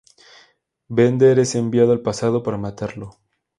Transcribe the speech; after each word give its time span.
Bender 0.87 1.37
es 1.37 1.53
enviado 1.53 1.91
al 1.91 2.01
pasado 2.01 2.41
para 2.41 2.57
matarlo. 2.57 3.19